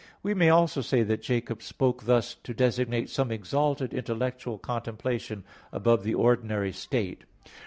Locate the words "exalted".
3.31-3.93